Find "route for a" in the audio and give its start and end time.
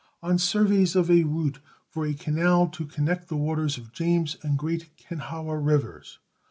1.25-2.15